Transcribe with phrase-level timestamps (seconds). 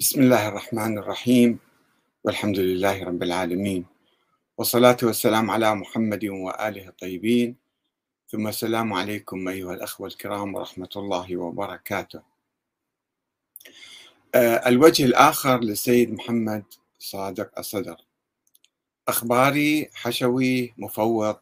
[0.00, 1.58] بسم الله الرحمن الرحيم.
[2.24, 3.86] والحمد لله رب العالمين.
[4.58, 7.56] والصلاة والسلام على محمد وآله الطيبين.
[8.28, 12.22] ثم السلام عليكم أيها الأخوة الكرام ورحمة الله وبركاته.
[14.34, 16.64] آه، الوجه الآخر للسيد محمد
[16.98, 17.96] صادق الصدر.
[19.08, 21.36] أخباري حشوي مفوض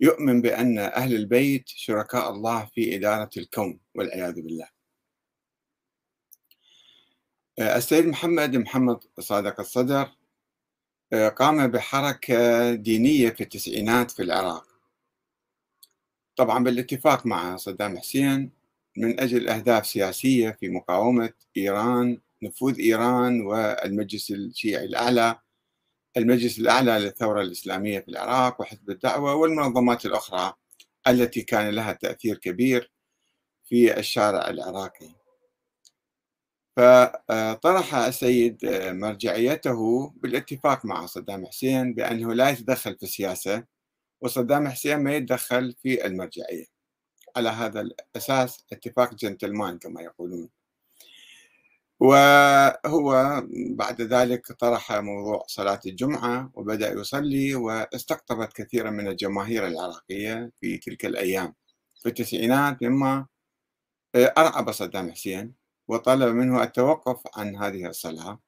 [0.00, 4.79] يؤمن بأن أهل البيت شركاء الله في إدارة الكون والعياذ بالله.
[7.58, 10.08] السيد محمد محمد صادق الصدر
[11.12, 14.66] آه، قام بحركة دينية في التسعينات في العراق.
[16.36, 18.50] طبعا بالاتفاق مع صدام حسين
[18.96, 25.38] من أجل أهداف سياسية في مقاومة إيران نفوذ إيران والمجلس الشيعي الأعلى
[26.16, 30.54] المجلس الأعلى للثورة الإسلامية في العراق وحزب الدعوة والمنظمات الأخرى
[31.08, 32.90] التي كان لها تأثير كبير
[33.64, 35.19] في الشارع العراقي.
[36.80, 38.58] فطرح السيد
[38.90, 43.64] مرجعيته بالاتفاق مع صدام حسين بأنه لا يتدخل في السياسة
[44.20, 46.64] وصدام حسين ما يتدخل في المرجعية.
[47.36, 50.48] على هذا الأساس اتفاق جنتلمان كما يقولون.
[52.00, 60.78] وهو بعد ذلك طرح موضوع صلاة الجمعة وبدأ يصلي واستقطبت كثيرا من الجماهير العراقية في
[60.78, 61.54] تلك الأيام.
[62.02, 63.26] في التسعينات مما
[64.16, 65.59] أرعب صدام حسين.
[65.90, 68.40] وطلب منه التوقف عن هذه الصلاة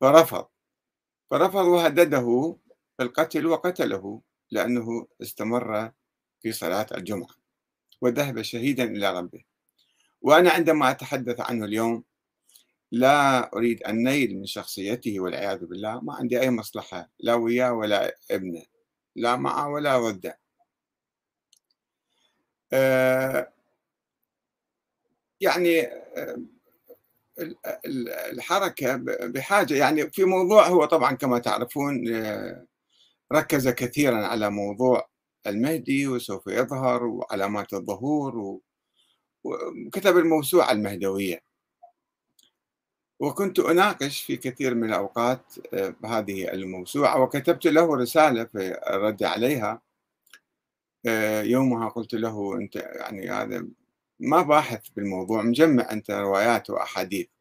[0.00, 0.46] فرفض.
[1.30, 2.56] فرفض وهدده
[2.98, 5.92] بالقتل وقتله لأنه استمر
[6.40, 7.34] في صلاة الجمعة
[8.00, 9.44] وذهب شهيدا إلى ربه.
[10.22, 12.04] وأنا عندما أتحدث عنه اليوم
[12.92, 18.16] لا أريد أن نيل من شخصيته والعياذ بالله ما عندي أي مصلحة لا وياه ولا
[18.30, 18.62] ابنه
[19.16, 20.38] لا معه ولا ضده
[22.72, 23.52] أه
[25.40, 26.59] يعني أه
[28.32, 28.96] الحركة
[29.26, 32.66] بحاجة يعني في موضوع هو طبعا كما تعرفون آه،
[33.32, 35.08] ركز كثيرا على موضوع
[35.46, 38.60] المهدي وسوف يظهر وعلامات الظهور
[39.44, 41.40] وكتب الموسوعة المهدوية.
[43.20, 49.82] وكنت أناقش في كثير من الأوقات آه، بهذه الموسوعة وكتبت له رسالة في الرد عليها.
[51.06, 53.66] آه، يومها قلت له أنت يعني هذا
[54.20, 57.26] ما باحث بالموضوع مجمع أنت روايات وأحاديث.
[57.26, 57.39] آه،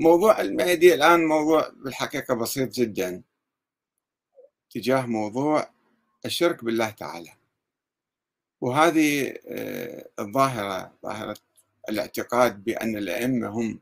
[0.00, 3.22] موضوع المهدي الآن موضوع بالحقيقة بسيط جدا
[4.70, 5.70] تجاه موضوع
[6.24, 7.30] الشرك بالله تعالى.
[8.60, 11.36] وهذه آه، الظاهرة ظاهرة
[11.88, 13.80] الاعتقاد بأن الأئمة هم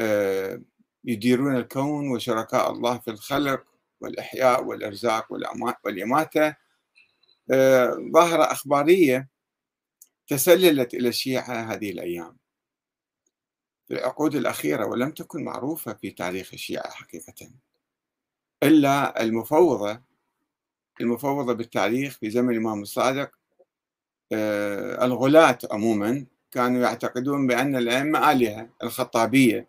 [0.00, 0.62] آه،
[1.04, 3.64] يديرون الكون وشركاء الله في الخلق
[4.00, 5.32] والإحياء والإرزاق
[5.84, 6.56] والإماتة
[8.14, 9.28] ظاهرة أخبارية
[10.26, 12.41] تسللت إلى الشيعة هذه الأيام.
[13.92, 17.50] العقود الأخيرة ولم تكن معروفة في تاريخ الشيعة حقيقة.
[18.62, 20.02] إلا المفوضة
[21.00, 23.30] المفوضة بالتاريخ في زمن الإمام الصادق
[24.32, 29.68] آه، الغلاة عموما كانوا يعتقدون بأن الأئمة آلهة الخطابية.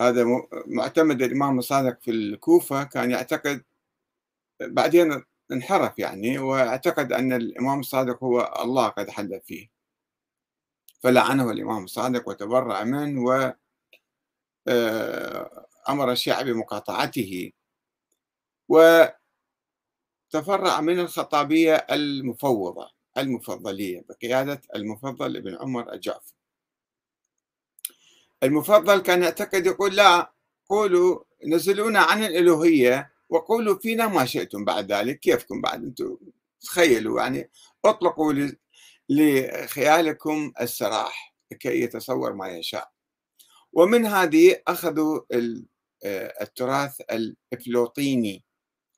[0.00, 0.24] هذا
[0.66, 3.62] معتمد الإمام الصادق في الكوفة كان يعتقد
[4.60, 9.73] بعدين انحرف يعني وأعتقد أن الإمام الصادق هو الله قد حل فيه.
[11.04, 13.52] فلعنه الإمام الصادق وتبرأ منه و
[14.68, 17.52] آه، أمر الشيعة بمقاطعته.
[18.68, 19.20] وتفرع
[20.80, 26.34] من الخطابية المفوضة المفضلية بقيادة المفضل ابن عمر الجعفر
[28.42, 30.32] المفضل كان يعتقد يقول لا
[30.68, 36.16] قولوا نزلونا عن الألوهية وقولوا فينا ما شئتم بعد ذلك كيفكم بعد أنتم؟
[36.60, 37.50] تخيلوا يعني
[37.84, 38.32] اطلقوا
[39.08, 42.90] لخيالكم السراح لكي يتصور ما يشاء.
[43.72, 45.20] ومن هذه أخذوا
[46.04, 48.44] آه، التراث الإفلوطيني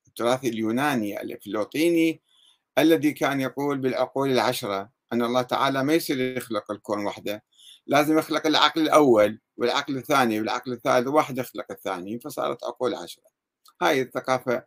[0.07, 2.23] التراث اليوناني الإفلوطيني
[2.79, 7.43] الذي كان يقول بالعقول العشرة أن الله تعالى ما يصير يخلق الكون وحده
[7.87, 13.25] لازم يخلق العقل الأول والعقل الثاني والعقل الثالث واحد يخلق الثاني فصارت عقول عشرة.
[13.83, 14.65] هاي الثقافة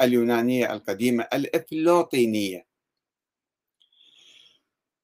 [0.00, 2.66] اليونانية القديمة الإفلوطينية.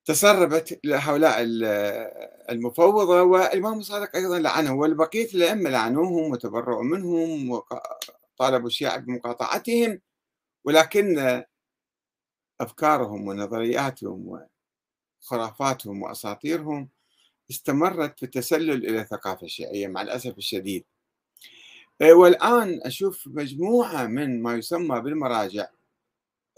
[0.09, 1.43] تسربت لهؤلاء
[2.51, 10.01] المفوضة والإمام الصادق أيضا لعنه والبقية الأئمة لعنوهم وتبرؤوا منهم وطالبوا الشيعة بمقاطعتهم
[10.65, 11.43] ولكن
[12.61, 14.41] أفكارهم ونظرياتهم
[15.23, 16.89] وخرافاتهم وأساطيرهم
[17.51, 20.85] استمرت في التسلل إلى الثقافة الشيعية مع الأسف الشديد.
[22.03, 25.67] والآن أشوف مجموعة من ما يسمى بالمراجع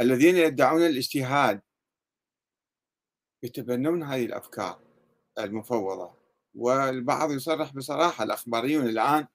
[0.01, 1.61] الذين يدعون الاجتهاد
[3.43, 4.81] يتبنون هذه الأفكار
[5.39, 6.21] المفوضة.
[6.55, 9.27] والبعض يصرح بصراحة الأخباريون الآن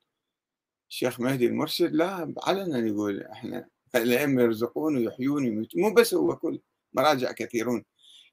[0.89, 6.61] الشيخ مهدي المرشد لا علنا يقول إحنا الأئمة يرزقون ويحيون ويميتون مو بس هو كل
[6.93, 7.85] مراجع كثيرون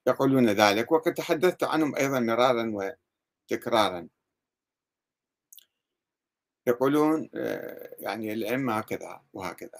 [0.07, 0.91] يقولون ذلك.
[0.91, 2.95] وقد تحدثت عنهم أيضا مرارا
[3.51, 4.07] وتكرارا.
[6.67, 9.79] يقولون آه، يعني الأئمة هكذا وهكذا.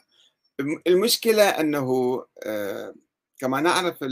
[0.88, 2.96] المشكلة أنه آه،
[3.40, 4.04] كما نعرف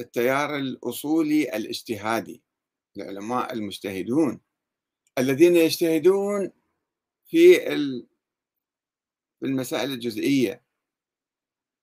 [0.00, 2.42] التيار الأصولي الاجتهادي
[2.96, 4.40] العلماء المجتهدون.
[5.18, 6.52] الذين يجتهدون
[7.26, 7.72] في
[9.42, 10.62] المسائل الجزئية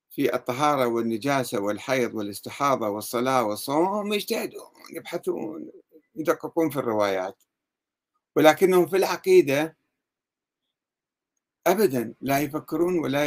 [0.09, 5.71] في الطهارة والنجاسة والحيض والاستحاضة والصلاة والصوم يجتهدون يبحثون
[6.15, 7.43] يدققون في الروايات.
[8.35, 9.77] ولكنهم في العقيدة
[11.67, 13.23] أبدا لا يفكرون ولا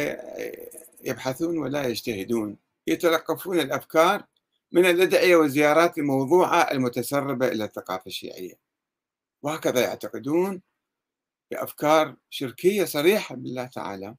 [1.03, 2.57] يبحثون ولا يجتهدون
[2.87, 4.27] يتلقفون الأفكار
[4.73, 8.53] من الأدعية والزيارات الموضوعة المتسربة إلى الثقافة الشيعية.
[9.43, 10.61] وهكذا يعتقدون
[11.51, 14.15] بأفكار شركية صريحة بالله تعالى.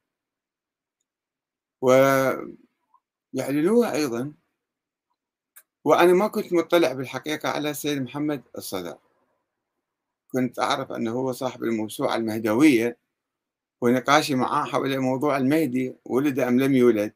[1.80, 4.34] ويعلنوها أيضا.
[5.84, 8.98] وأنا ما كنت مطلع بالحقيقة على السيد محمد الصدر.
[10.32, 12.98] كنت أعرف أنه هو صاحب الموسوعة المهدوية
[13.80, 17.14] ونقاشي معاه حول موضوع المهدي ولد أم لم يولد.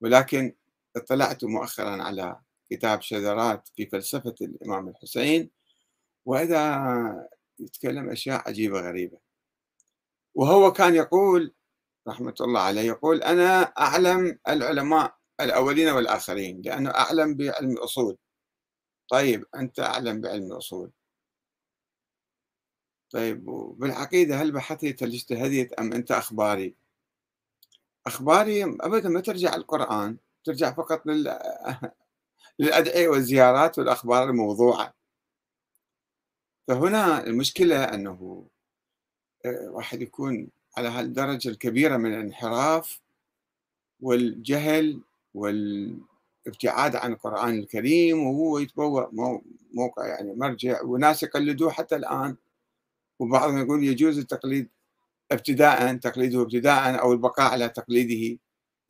[0.00, 0.54] ولكن
[0.96, 2.40] اطلعت مؤخرا على
[2.70, 5.50] كتاب شذرات في فلسفة الإمام الحسين
[6.26, 7.28] وإذا
[7.58, 9.18] يتكلم أشياء عجيبة غريبة.
[10.34, 11.54] وهو كان يقول
[12.08, 18.18] رحمة الله عليه يقول أنا أعلم العلماء الأولين والآخرين لأنه أعلم بعلم الأصول.
[19.08, 20.90] طيب أنت أعلم بعلم الأصول.
[23.10, 23.44] طيب
[23.78, 26.74] بالعقيدة هل بحثت هل اجتهدت أم أنت أخباري؟
[28.06, 30.16] أخباري أبدا ما ترجع القرآن.
[30.44, 31.38] ترجع فقط لل...
[32.58, 34.94] للأدعية والزيارات والأخبار الموضوعة.
[36.68, 38.46] فهنا المشكلة أنه
[39.46, 43.00] آه، واحد يكون على هالدرجة الكبيرة من الانحراف
[44.00, 45.00] والجهل
[45.34, 49.40] والابتعاد عن القرآن الكريم وهو يتبوأ
[49.74, 52.36] موقع يعني مرجع وناس يقلدوه حتى الآن.
[53.18, 54.68] وبعضهم يقول يجوز التقليد
[55.32, 58.38] ابتداء تقليده ابتداء أو البقاء على تقليده.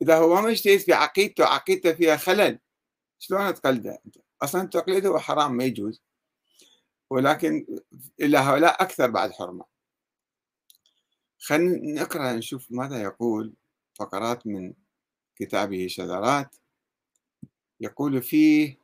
[0.03, 2.59] إذا هو ما يجتهد في عقيدته عقيدته فيها خلل
[3.19, 4.01] شلون تقلده
[4.41, 6.01] أصلا تقليده حرام ما يجوز.
[7.09, 7.65] ولكن
[8.21, 9.65] إلى هؤلاء أكثر بعد حرمة.
[11.39, 13.53] خلينا نقرأ نشوف ماذا يقول
[13.93, 14.73] فقرات من
[15.35, 16.55] كتابه شذرات.
[17.81, 18.77] يقول فيه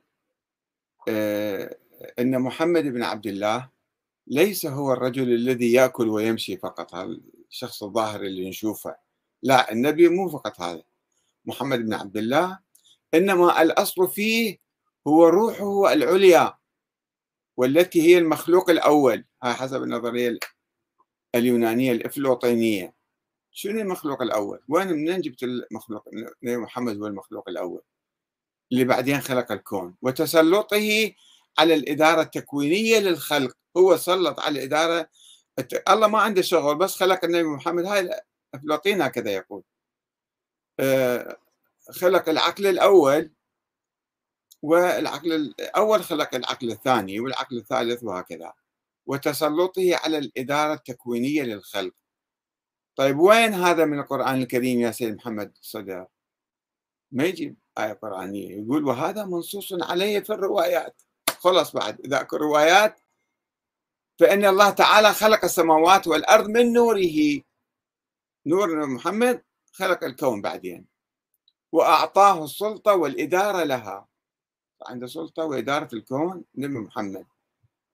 [1.08, 1.78] آه،
[2.20, 3.70] أن محمد بن عبد الله
[4.28, 7.20] ليس هو الرجل الذي يأكل ويمشي فقط هذا
[7.50, 8.96] الشخص الظاهر اللي نشوفه.
[9.44, 10.89] لا النبي مو فقط هذا.
[11.46, 12.60] محمد بن عبد الله
[13.14, 14.58] إنما الأصل فيه
[15.08, 16.58] هو روحه العليا
[17.58, 20.40] والتي هي المخلوق الأول هاي حسب النظرية
[21.36, 23.00] اليونانية الإفلوطينية
[23.52, 26.04] شنو المخلوق الأول؟ وين منين جبت المخلوق؟
[26.44, 27.82] محمد هو المخلوق الأول؟
[28.72, 29.96] اللي بعدين خلق الكون.
[30.02, 31.12] وتسلطه
[31.60, 33.58] على الإدارة التكوينية للخلق.
[33.78, 35.10] هو سلط على الإدارة
[35.90, 37.86] الله ما عنده شغل بس خلق النبي محمد.
[37.86, 38.22] هاي
[38.56, 39.64] أفلاطين هكذا يقول.
[41.92, 43.32] خلق العقل الأول
[44.62, 48.54] والعقل الأول خلق العقل الثاني والعقل الثالث وهكذا.
[49.06, 51.94] وتسلطه على الإدارة التكوينية للخلق.
[52.96, 56.08] طيب وين هذا من القرآن الكريم يا سيد محمد صدر؟
[57.12, 61.02] ما يجيب آية قرآنية يقول وهذا منصوص عليه في الروايات.
[61.30, 63.00] خلص بعد إذا أكو روايات
[64.20, 67.42] فإن الله تعالى خلق السماوات والأرض من نوره.
[68.46, 69.44] نور محمد؟
[69.80, 70.86] خلق الكون بعدين
[71.72, 74.08] وأعطاه السلطة والإدارة لها.
[74.88, 77.26] عنده سلطة وإدارة الكون نبي محمد.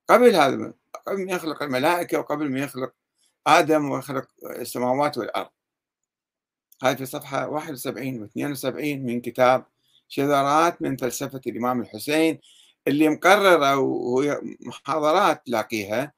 [0.10, 0.74] قبل هذا
[1.08, 2.94] قبل ما يخلق الملائكة وقبل ما يخلق
[3.48, 5.50] آدم ويخلق السماوات والأرض.
[6.84, 9.66] هذه في صفحة 71 و 72 من كتاب
[10.08, 12.40] شذرات من فلسفة الإمام الحسين
[12.88, 16.14] اللي مقررة وهي محاضرات تلاقيها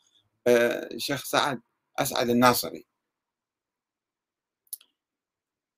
[0.47, 1.61] آه، سعد
[1.99, 2.86] أسعد الناصري.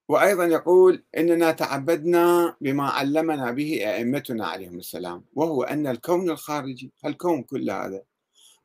[0.10, 7.44] وأيضا يقول إننا تعبدنا بما علمنا به أئمتنا عليهم السلام وهو أن الكون الخارجي الكون
[7.44, 8.04] كل هذا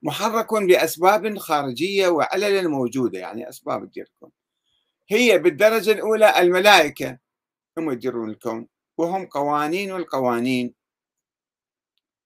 [0.02, 4.30] محرك بأسباب خارجية وعلل موجودة يعني أسباب تدير الكون
[5.08, 7.18] هي بالدرجة الأولى الملائكة
[7.78, 10.74] هم يديرون الكون وهم قوانين القوانين.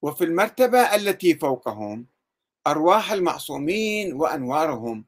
[0.02, 2.06] وفي المرتبة التي فوقهم
[2.66, 5.04] أرواح المعصومين وأنوارهم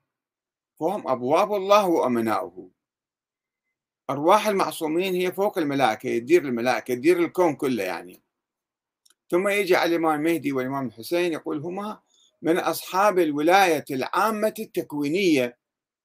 [0.81, 2.79] وهم أبواب الله وأمناؤه.
[4.11, 8.23] أرواح المعصومين هي فوق الملائكة يدير الملائكة يدير الكون كله يعني.
[9.31, 12.00] ثم يجي على الإمام المهدي والإمام الحسين يقول هما
[12.43, 15.59] من أصحاب الولاية العامة التكوينية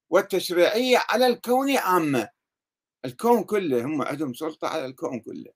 [0.10, 2.30] والتشريعية على الكون عامة.
[3.06, 5.52] الكون كله هم عندهم سلطة على الكون كله.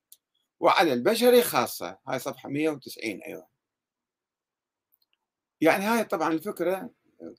[0.60, 3.46] وعلى البشر خاصة هاي صفحة 190 أيضا.
[5.62, 6.90] يعني هاي طبعا الفكرة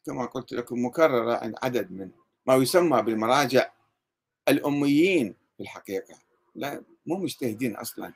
[0.07, 2.11] كما قلت لكم مكررة عند عدد من
[2.47, 3.73] ما يسمى بالمراجع
[4.49, 6.15] الأميين في الحقيقة.
[6.55, 8.13] لا مو مجتهدين أصلا.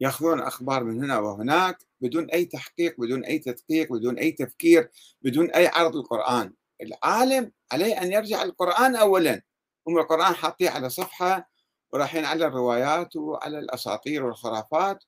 [0.00, 4.90] يأخذون أخبار من هنا وهناك بدون أي تحقيق بدون أي تدقيق بدون أي تفكير
[5.22, 6.52] بدون أي عرض القرآن.
[6.82, 9.42] العالم عليه أن يرجع القرآن أولا.
[9.88, 11.50] هم القرآن حاطيه على صفحة
[11.92, 15.04] ورايحين على الروايات وعلى الأساطير والخرافات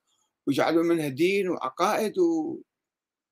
[0.47, 2.13] ويجعلون منها دين وعقائد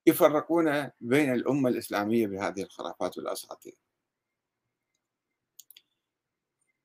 [0.06, 3.74] ويفرقون بين الأمة الإسلامية بهذه الخرافات والأساطير.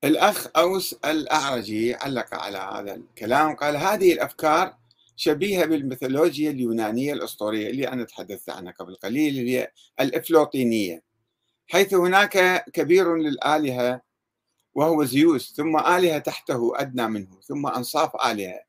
[0.03, 4.77] الأخ أوس الأعرجي علق على هذا الكلام قال هذه الأفكار
[5.15, 11.03] شبيهة بالميثولوجيا اليونانية الأسطورية اللي أنا تحدثت عنها قبل قليل اللي هي الإفلوطينية.
[11.67, 14.01] حيث هناك كبير للآلهة
[14.73, 18.59] وهو زيوس ثم آلهة تحته أدنى منه ثم أنصاف آلهة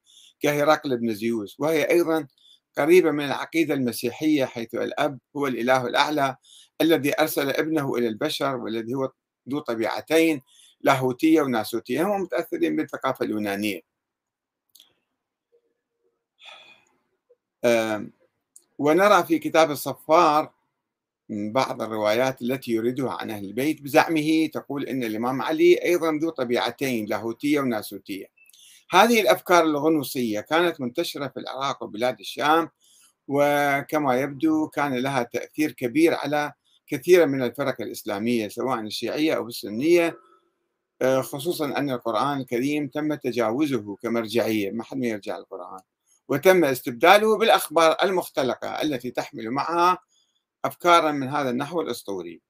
[0.41, 1.57] كهرقل بن زيوس.
[1.61, 2.27] وهي أيضا
[2.79, 6.37] قريبة من العقيدة المسيحية حيث الأب هو الإله الأعلى
[6.81, 9.13] الذي أرسل ابنه إلى البشر والذي هو
[9.51, 10.41] ذو طبيعتين.
[10.83, 13.81] لاهوتية وناسوتية هم متأثرين بالثقافة اليونانية.
[18.79, 20.53] ونرى في كتاب الصفار
[21.29, 27.07] بعض الروايات التي يريدها عن أهل البيت بزعمه تقول أن الإمام علي أيضا ذو طبيعتين
[27.07, 28.27] لاهوتية وناسوتية.
[28.91, 32.69] هذه الأفكار الغنوصية كانت منتشرة في العراق وبلاد الشام
[33.29, 36.53] وكما يبدو كان لها تأثير كبير على
[36.87, 40.19] كثير من الفرق الإسلامية سواء الشيعية أو السنية
[41.03, 45.81] خصوصا أن القرآن الكريم تم تجاوزه كمرجعية ما حد ما يرجع القرآن
[46.29, 49.99] وتم استبداله بالأخبار المختلقة التي تحمل معها
[50.65, 52.41] أفكارا من هذا النحو الأسطوري.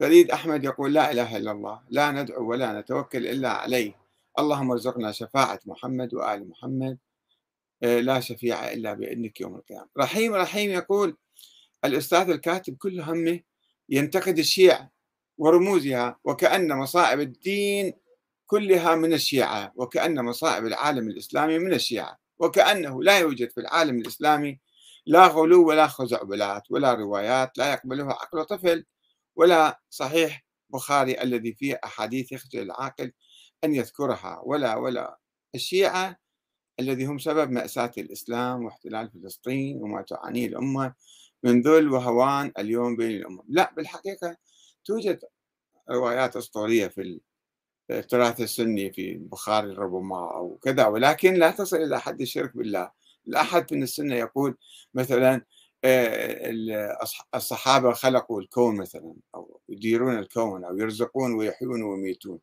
[0.00, 3.94] فريد أحمد يقول لا إله إلا الله لا ندعو ولا نتوكل إلا عليه.
[4.38, 6.98] اللهم ارزقنا شفاعة محمد وآل محمد
[7.82, 9.88] آه، لا شفيع إلا بإذنك يوم القيامة.
[9.98, 11.16] رحيم رحيم يقول
[11.84, 13.40] الأستاذ الكاتب كل همه
[13.88, 14.97] ينتقد الشيعة
[15.38, 17.92] ورموزها وكأن مصائب الدين
[18.46, 24.60] كلها من الشيعة وكأن مصائب العالم الإسلامي من الشيعة وكأنه لا يوجد في العالم الإسلامي
[25.06, 28.84] لا غلو ولا خزعبلات ولا روايات لا يقبلها عقل طفل
[29.36, 33.12] ولا صحيح بخاري الذي فيه أحاديث يخجل العاقل
[33.64, 35.18] أن يذكرها ولا ولا
[35.54, 36.16] الشيعة
[36.80, 40.94] الذي هم سبب مأساة الإسلام واحتلال فلسطين وما تعانيه الأمة
[41.42, 43.42] من ذل وهوان اليوم بين الأمم.
[43.48, 44.36] لا بالحقيقة
[44.84, 45.20] توجد
[45.90, 47.20] روايات أسطورية في
[47.90, 52.90] التراث السني في البخاري ربما أو كذا ولكن لا تصل إلى حد الشرك بالله.
[53.26, 54.56] لا أحد من السنة يقول
[54.94, 55.42] مثلا
[55.84, 56.98] آه،
[57.34, 62.38] الصحابة خلقوا الكون مثلا أو يديرون الكون أو يرزقون ويحيون ويميتون.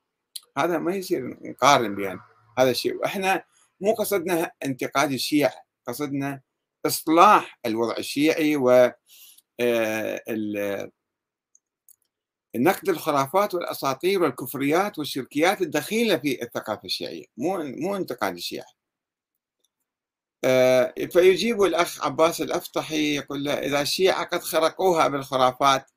[0.57, 2.19] هذا ما يصير نقارن بين
[2.57, 2.95] هذا الشيء.
[2.95, 3.43] وإحنا
[3.81, 6.41] مو قصدنا انتقاد الشيعة قصدنا
[6.85, 8.91] إصلاح الوضع الشيعي و
[9.59, 10.21] آه،
[12.57, 18.65] نقد الخرافات والأساطير والكفريات والشركيات الدخيلة في الثقافة الشيعية مو مو انتقاد الشيعة.
[20.43, 25.91] آه، فيجيب الأخ عباس الافطحي يقول له إذا الشيعة قد خرقوها بالخرافات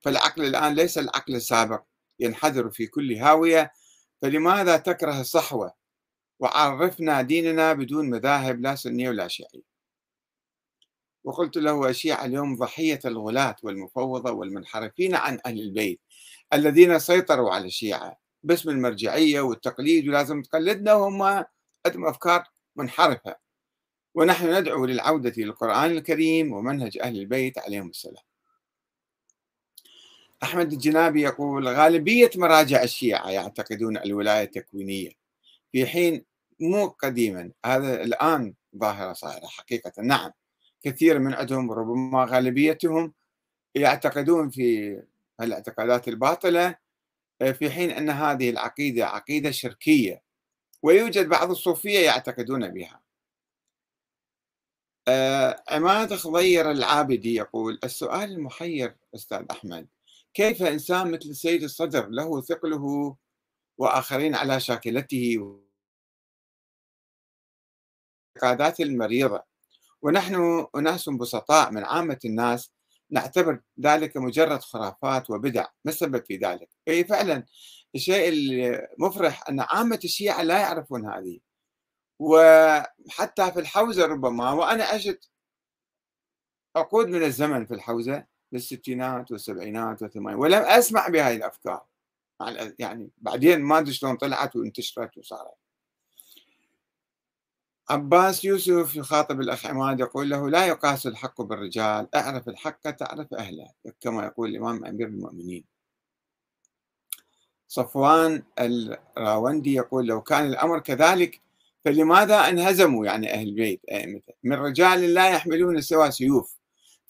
[0.00, 1.82] فالعقل الآن ليس العقل السابق
[2.20, 3.72] ينحدر في كل هاوية
[4.22, 5.74] فلماذا تكره الصحوة؟
[6.40, 9.71] وعرفنا ديننا بدون مذاهب لا سنية ولا شيعية.
[11.24, 16.00] وقلت له الشيعة اليوم ضحية الغلاة والمفوضة والمنحرفين عن أهل البيت
[16.52, 21.22] الذين سيطروا على الشيعة باسم المرجعية والتقليد ولازم تقلدنا وهم
[21.86, 22.44] عندهم أفكار
[22.76, 23.36] منحرفة.
[24.14, 28.24] ونحن ندعو للعودة للقرآن الكريم ومنهج أهل البيت عليهم السلام.
[30.42, 35.10] أحمد الجنابي يقول غالبية مراجع الشيعة يعتقدون الولاية التكوينية
[35.72, 36.24] في حين
[36.60, 39.92] مو قديما هذا الآن ظاهرة صايرة حقيقة.
[40.02, 40.30] نعم.
[40.82, 43.12] كثير من عندهم ربما غالبيتهم
[43.74, 45.02] يعتقدون في
[45.40, 46.76] الاعتقادات الباطلة
[47.42, 50.22] آه، في حين أن هذه العقيدة عقيدة شركية
[50.82, 53.02] ويوجد بعض الصوفية يعتقدون بها.
[55.08, 59.88] آه، عماد خضير العابدي يقول السؤال المحير أستاذ أحمد
[60.34, 63.16] كيف إنسان مثل السيد الصدر له ثقله
[63.78, 65.58] وآخرين على شاكلته
[68.36, 69.51] الاعتقادات المريضة.
[70.02, 72.72] ونحن أناس بسطاء من عامة الناس
[73.10, 75.66] نعتبر ذلك مجرد خرافات وبدع.
[75.84, 77.46] ما السبب في ذلك؟ أي فعلا
[77.94, 81.40] الشيء المفرح أن عامة الشيعة لا يعرفون هذه.
[82.18, 85.30] وحتى في الحوزة ربما وأنا عشت
[86.76, 91.86] عقود من الزمن في الحوزة بالستينات والسبعينات والثمانينات ولم أسمع بهذه الأفكار.
[92.78, 95.61] يعني بعدين ما أدري شلون طلعت وانتشرت وصارت.
[97.92, 103.68] عباس يوسف يخاطب الأخ عماد يقول له لا يقاس الحق بالرجال أعرف الحق تعرف أهله
[104.00, 105.64] كما يقول الإمام أمير المؤمنين.
[107.68, 111.40] صفوان الراوندي يقول لو كان الأمر كذلك
[111.84, 116.56] فلماذا انهزموا يعني أهل البيت أئمته من رجال لا يحملون سوى سيوف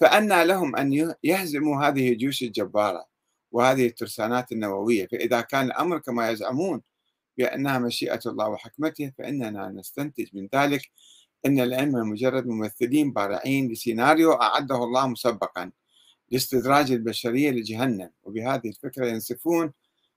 [0.00, 3.06] فأنى لهم أن يهزموا هذه الجيوش الجبارة
[3.52, 6.82] وهذه الترسانات النووية فإذا كان الأمر كما يزعمون
[7.38, 10.90] بأنها مشيئة الله وحكمته فإننا نستنتج من ذلك
[11.46, 15.70] أن الأئمة مجرد ممثلين بارعين لسيناريو أعده الله مسبقا
[16.30, 18.10] لاستدراج البشرية لجهنم.
[18.22, 19.72] وبهذه الفكرة ينسفون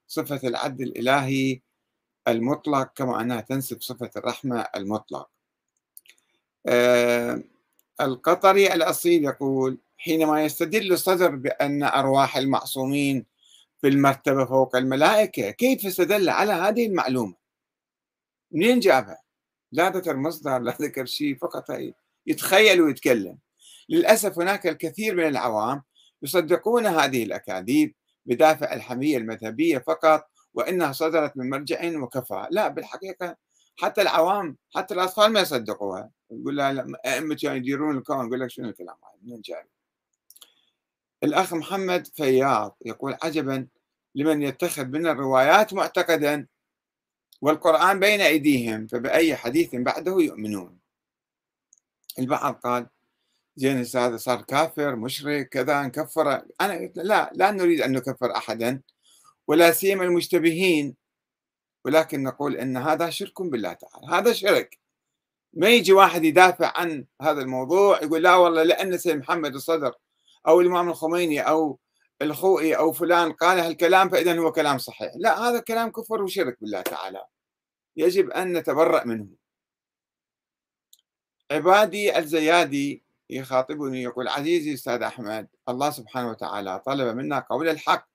[0.07, 1.62] صفة العدل الإلهي
[2.27, 5.29] المطلق كما أنها تنسب صفة الرحمة المطلق.
[6.65, 7.43] آه
[8.01, 13.25] القطري الأصيل يقول حينما يستدل الصدر بأن أرواح المعصومين
[13.82, 15.50] في المرتبة فوق الملائكة.
[15.50, 17.36] كيف استدل على هذه المعلومة؟
[18.51, 19.22] منين جابها؟
[19.72, 21.65] لا ذكر مصدر لا ذكر شيء فقط
[22.27, 23.38] يتخيل ويتكلم.
[23.89, 25.84] للأسف هناك الكثير من العوام
[26.22, 32.48] يصدقون هذه الأكاذيب بدافع الحمية المذهبية فقط وإنها صدرت من مرجع وكفى.
[32.51, 33.36] لا بالحقيقة
[33.77, 36.12] حتى العوام حتى الأطفال ما يصدقوها.
[36.32, 38.27] يقول لها أئمة يديرون الكون.
[38.27, 39.63] يقول لك شنو الكلام هذا؟ منين جاي
[41.25, 43.67] الأخ محمد فياض يقول عجبا
[44.15, 46.48] لمن يتخذ من الروايات معتقدا
[47.41, 50.79] والقرآن بين أيديهم فبأي حديث بعده يؤمنون؟
[52.20, 52.88] البعض قال
[53.55, 58.82] زين هذا؟ صار كافر مشرك كذا نكفر أنا قلت لا لا نريد أن نكفر أحدا
[59.48, 60.96] ولا سيما المشتبهين.
[61.86, 64.08] ولكن نقول أن هذا شرك بالله تعالى.
[64.08, 64.79] هذا شرك.
[65.53, 69.94] ما يجي واحد يدافع عن هذا الموضوع يقول لا والله لأن سيد محمد الصدر
[70.48, 71.80] أو الإمام الخميني أو
[72.22, 75.12] الخوئي أو فلان قال هالكلام فإذا هو كلام صحيح.
[75.16, 77.25] لا هذا كلام كفر وشرك بالله تعالى.
[77.98, 79.27] يجب أن نتبرأ منه.
[81.51, 88.08] عبادي الزيادي يخاطبني يقول عزيزي أستاذ أحمد الله سبحانه وتعالى طلب منا قول الحق.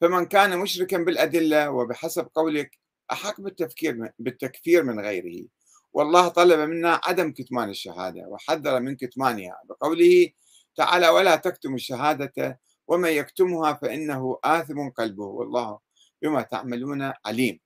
[0.00, 2.78] فمن كان مشركا بالأدلة وبحسب قولك
[3.12, 5.46] أحق بالتفكير بالتكفير من غيره.
[5.92, 9.60] والله طلب منا عدم كتمان الشهادة وحذر من كتمانها.
[9.64, 10.30] بقوله
[10.76, 15.78] تعالى ولا تكتم الشهادة ومن يكتمها فإنه آثم قلبه والله
[16.22, 17.60] بما تعملون عليم.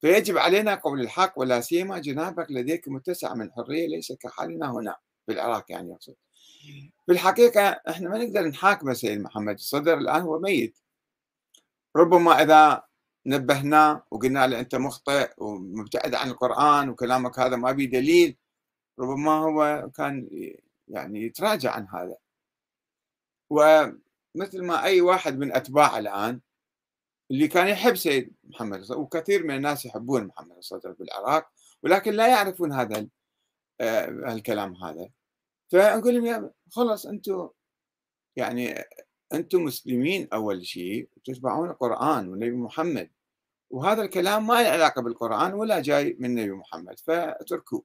[0.00, 5.32] فيجب علينا قول الحق ولا سيما جنابك لديك متسع من حرية ليس كحالنا هنا في
[5.32, 6.14] العراق يعني يقصد
[7.06, 10.78] في الحقيقة إحنا ما نقدر نحاكم سيد محمد الصدر الآن هو ميت.
[11.96, 12.82] ربما إذا
[13.26, 18.36] نبهناه وقلنا له أنت مخطئ ومبتعد عن القرآن وكلامك هذا ما به دليل
[18.98, 20.28] ربما هو كان
[20.88, 22.16] يعني يتراجع عن هذا.
[23.50, 26.40] ومثل ما أي واحد من أتباعه الآن
[27.30, 31.50] اللي كان يحب سيد محمد الصدر وكثير من الناس يحبون محمد الصدر بالعراق
[31.82, 33.06] ولكن لا يعرفون هذا
[33.80, 35.10] آه، الكلام هذا.
[35.72, 37.48] فنقول لهم خلص أنتم
[38.36, 38.84] يعني
[39.32, 43.10] أنتم مسلمين أول شيء تتبعون القرآن والنبي محمد.
[43.70, 47.84] وهذا الكلام ما له علاقة بالقرآن ولا جاي من النبي محمد فاتركوه.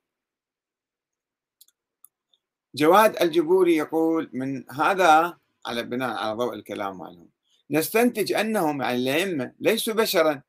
[2.76, 7.30] جواد الجبوري يقول من هذا على بناء على ضوء الكلام مالهم.
[7.72, 10.42] نستنتج أنهم يعني الأئمة ليسوا بشرا.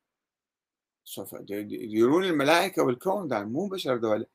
[1.03, 4.25] سوف يديرون الملائكة والكون ده مو بشر دول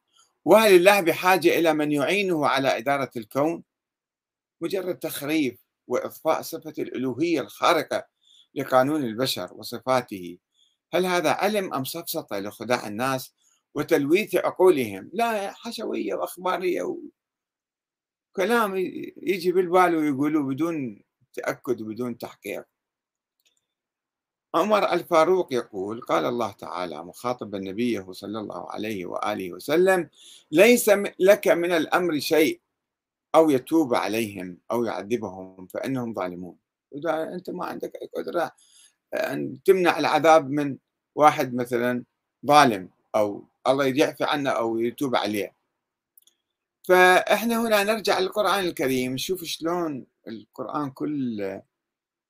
[0.45, 3.62] وهل الله بحاجة إلى من يعينه على إدارة الكون؟
[4.61, 8.07] مجرد تخريف وإضفاء صفة الألوهية الخارقة
[8.55, 10.38] لقانون البشر وصفاته.
[10.95, 13.35] هل هذا علم أم سفسطة لخداع الناس
[13.75, 16.97] وتلويث عقولهم؟ لا حشوية وأخبارية
[18.33, 18.77] وكلام
[19.16, 22.64] يجي بالبال ويقولوا بدون تأكد وبدون تحقيق.
[24.55, 30.09] عمر الفاروق يقول قال الله تعالى مخاطبا نبيه صلى الله عليه وآله وسلم
[30.51, 30.88] ليس
[31.21, 32.61] لك من الأمر شيء
[33.35, 36.57] أو يتوب عليهم أو يعذبهم فإنهم ظالمون.
[36.95, 38.53] إذا أنت ما عندك أي قدرة
[39.14, 40.77] أن تمنع العذاب من
[41.14, 42.05] واحد مثلا
[42.47, 45.62] ظالم أو الله يعفي عنه أو يتوب عليه.
[46.83, 51.62] فإحنا هنا نرجع للقرآن الكريم نشوف شلون القرآن كله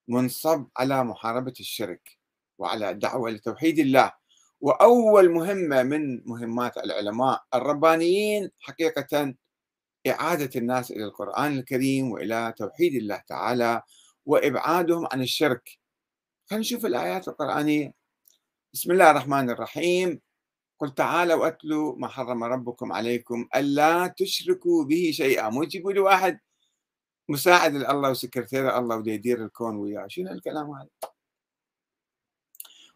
[0.08, 2.18] منصب على محاربة الشرك
[2.58, 4.12] وعلى الدعوة لتوحيد الله.
[4.60, 9.34] وأول مهمة من مهمات العلماء الربانيين حقيقة
[10.06, 13.82] إعادة الناس إلى القرآن الكريم وإلى توحيد الله تعالى
[14.26, 15.78] وإبعادهم عن الشرك.
[16.46, 17.94] خلينا نشوف الآيات القرآنية.
[18.74, 20.20] بسم الله الرحمن الرحيم.
[20.82, 25.48] قل تعالوا واتلوا ما حرم ربكم عليكم ألا تشركوا به شيئا.
[25.48, 26.40] مو تجيبوا لي واحد
[27.28, 30.06] مساعد الله وسكرتير الله ودا يدير الكون وياه.
[30.08, 30.88] شنو الكلام هذا؟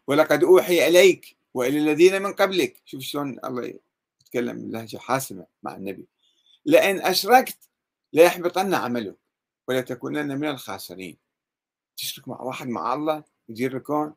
[0.07, 2.81] ولقد أوحي إليك وإلى الذين من قبلك.
[2.85, 3.79] شوف شلون الله
[4.21, 6.07] يتكلم بلهجة حاسمة مع النبي.
[6.65, 7.57] لئن أشركت
[8.13, 9.17] ليحبطن عملك
[9.67, 11.17] ولتكونن من الخاسرين.
[11.97, 14.13] تشرك مع واحد مع الله يدير الكون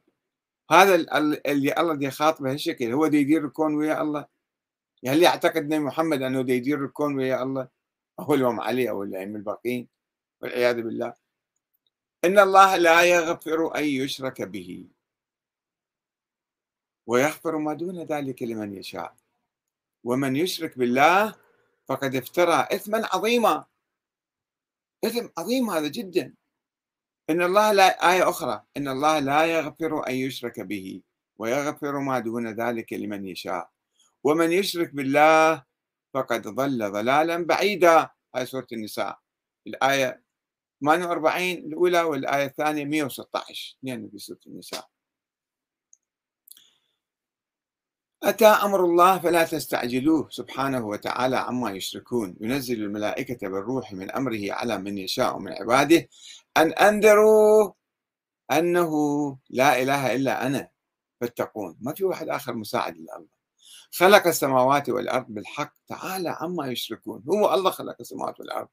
[0.70, 0.94] هذا
[1.46, 4.26] اللي الله دي خاطبه هالشكل هو دي يدير الكون ويا الله.
[5.02, 7.68] يعني هل يعتقد نبي محمد إنه دي يدير الكون ويا الله؟
[8.20, 9.88] أو الامام علي أو الأئمة الباقين
[10.40, 11.14] والعياذ بالله.
[12.24, 14.88] إن الله لا يغفر أن يشرك به.
[17.06, 19.16] ويغفر ما دون ذلك لمن يشاء.
[20.04, 21.34] ومن يشرك بالله
[21.86, 23.64] فقد افترى اثما عظيما.
[25.04, 26.34] إثم عظيم هذا جدا.
[27.30, 31.02] إن الله لا آية أخرى إن الله لا يغفر أن يشرك به
[31.38, 33.70] ويغفر ما دون ذلك لمن يشاء.
[34.24, 35.64] ومن يشرك بالله
[36.14, 38.10] فقد ضل ضلالا بعيدا.
[38.34, 39.18] هاي سورة النساء.
[39.66, 40.22] الآية
[40.84, 44.88] 48 الأولى والآية الثانية 116 اثنين في سورة النساء.
[48.22, 52.36] أتى أمر الله فلا تستعجلوه سبحانه وتعالى عما يشركون.
[52.40, 56.08] ينزل الملائكة بالروح من أمره على من يشاء من عباده
[56.56, 57.72] أن أنذروا
[58.52, 58.92] أنه
[59.50, 60.68] لا إله إلا أنا
[61.20, 61.76] فاتقون.
[61.80, 63.26] ما في واحد آخر مساعد الله
[63.90, 67.24] خلق السماوات والأرض بالحق تعالى عما يشركون.
[67.28, 68.68] هو الله خلق السماوات والأرض.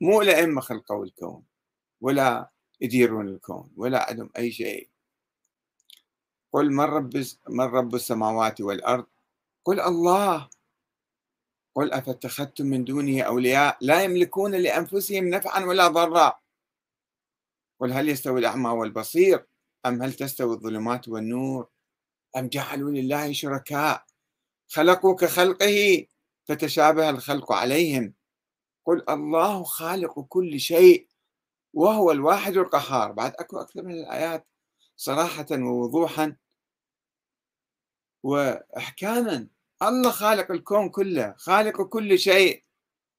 [0.00, 1.42] مو لأئمة خلقوا الكون
[2.00, 4.88] ولا يديرون الكون ولا عندهم أي شيء.
[6.56, 9.06] قل من رب من رب السماوات والأرض؟
[9.64, 10.48] قل الله.
[11.74, 16.38] قل أفاتخذتم من دونه أولياء؟ لا يملكون لأنفسهم نفعا ولا ضرا.
[17.80, 19.46] قل هل يستوي الأعمى والبصير؟
[19.86, 21.68] أم هل تستوي الظلمات والنور؟
[22.36, 24.04] أم جعلوا لله شركاء؟
[24.68, 26.06] خلقوا كخلقه
[26.44, 28.14] فتشابه الخلق عليهم.
[28.84, 31.08] قل الله خالق كل شيء
[31.74, 33.12] وهو الواحد القهار.
[33.12, 34.46] بعد أكو أكثر من الآيات
[34.96, 36.36] صراحة ووضوحا.
[38.26, 39.46] واحكاما
[39.82, 42.64] الله خالق الكون كله خالق كل شيء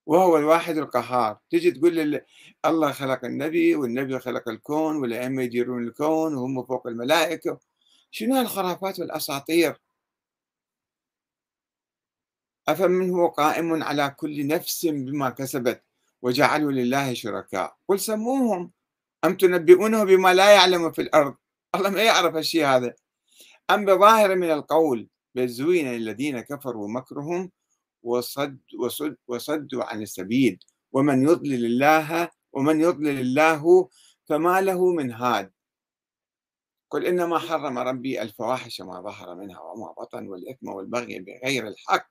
[0.06, 1.39] وهو الواحد القهار.
[1.50, 2.22] تجي تقول
[2.65, 7.60] الله خلق النبي والنبي خلق الكون والأئمة يديرون الكون وهم فوق الملائكة.
[8.12, 9.82] شنو هالخرافات والأساطير؟
[12.67, 15.84] أفمن هو قائم على كل نفس بما كسبت
[16.22, 17.78] وجعلوا لله شركاء.
[17.88, 18.72] قل سموهم
[19.26, 21.36] أم تنبئونه بما لا يعلم في الأرض؟
[21.76, 22.93] الله ما يعرف الشيء هذا.
[23.69, 27.51] أم بظاهر من القول بل زين للذين كفروا مكرهم
[28.03, 30.60] وصد وصد وصدوا عن السبيل
[30.91, 33.89] ومن يضلل الله ومن يضلل الله
[34.25, 35.51] فما له من هاد
[36.89, 42.08] قل إنما حرم ربي الفواحش ما ظهر منها وما بطن والإثم والبغي بغير الحق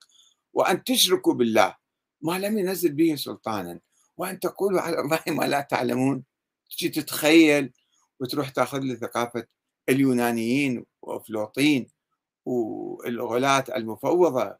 [0.53, 1.77] وأن تشركوا بالله
[2.21, 3.81] ما لم ينزل به سلطانا
[4.17, 6.25] وأن تقولوا على الله ما لا تعلمون.
[6.71, 7.73] تجي تتخيل
[8.21, 9.47] وتروح تاخذ لي ثقافة
[9.89, 11.87] اليونانيين وأفلاطين
[12.45, 14.59] والغلاة المفوضة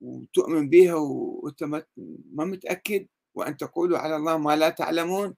[0.00, 5.34] وتؤمن بها وأنت ما متأكد وأن تقولوا على الله ما لا تعلمون.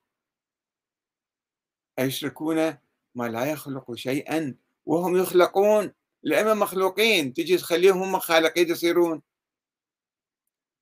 [1.99, 2.77] أيشركون
[3.15, 5.91] ما لا يخلق شيئا وهم يخلقون.
[6.25, 9.21] الأئمة مخلوقين تجي تخليهم هم خالقين يصيرون.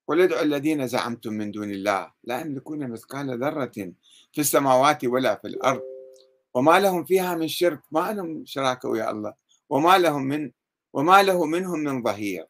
[0.07, 3.93] قل ادعوا الذين زعمتم من دون الله لا يملكون مثقال ذرة
[4.31, 5.90] في السماوات ولا في الأرض.
[6.53, 9.33] وما لهم فيها من شرك ما لهم شراكة ويا الله
[9.69, 10.51] وما لهم من
[10.93, 12.47] وما له منهم من ظهير.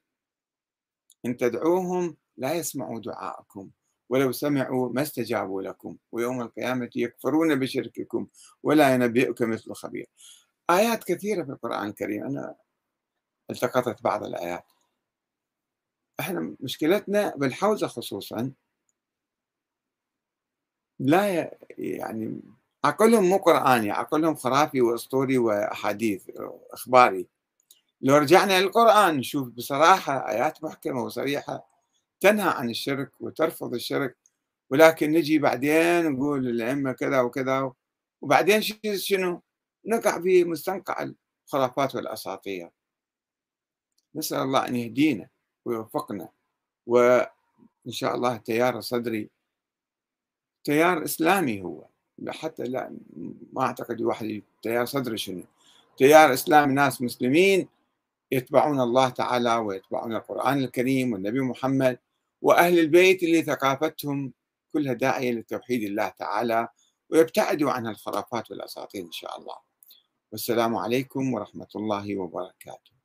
[1.26, 3.70] إن تدعوهم لا يسمعوا دعاءكم
[4.10, 8.28] ولو سمعوا ما استجابوا لكم ويوم القيامة يكفرون بشرككم
[8.64, 10.10] ولا ينبئك مثل خبير.
[10.70, 12.56] آيات كثيرة في القرآن الكريم أنا
[13.50, 14.66] التقطت بعض الآيات.
[16.20, 18.52] إحنا مشكلتنا بالحوزة خصوصا
[21.00, 22.42] لا يعني
[22.84, 26.30] عقلهم مو قرآني عقلهم خرافي وأسطوري وأحاديث
[26.74, 27.28] إخباري.
[28.02, 31.68] لو رجعنا للقرآن نشوف بصراحة آيات محكمة وصريحة
[32.20, 34.18] تنهى عن الشرك وترفض الشرك
[34.70, 37.72] ولكن نجي بعدين نقول الأئمة كذا وكذا
[38.22, 38.62] وبعدين
[38.98, 39.42] شنو؟
[39.86, 41.12] نقع في مستنقع
[41.48, 42.70] الخرافات والأساطير.
[44.16, 45.30] نسأل الله أن يهدينا
[45.66, 46.30] ويوفقنا
[46.88, 47.28] وإن
[47.90, 49.30] شاء الله تيار صدري
[50.64, 51.91] تيار إسلامي هو.
[52.30, 52.98] حتى لا
[53.54, 55.44] ما أعتقد واحد تيار صدري شنو؟
[55.98, 57.68] تيار إسلامي ناس مسلمين
[58.32, 62.00] يتبعون الله تعالى ويتبعون القرآن الكريم والنبي محمد
[62.42, 64.34] وأهل البيت اللي ثقافتهم
[64.74, 66.68] كلها داعية لتوحيد الله تعالى
[67.10, 69.56] ويبتعدوا عن الخرافات والأساطير إن شاء الله.
[70.32, 73.01] والسلام عليكم ورحمة الله وبركاته.